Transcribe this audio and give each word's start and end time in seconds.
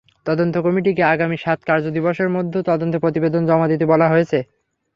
তদন্ত 0.25 0.55
কমিটিকে 0.57 1.03
আগামী 1.13 1.37
সাত 1.37 1.59
কার্যদিবসের 1.63 2.29
মধ্যে 2.29 2.59
তদন্ত 2.69 2.93
প্রতিবেদন 3.03 3.41
জমা 3.45 3.67
দিতে 3.71 3.85
বলা 3.85 4.07
হয়েছে। 4.09 4.39